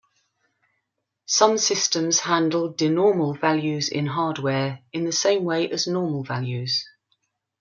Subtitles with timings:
[1.27, 6.87] Some systems handle denormal values in hardware, in the same way as normal values.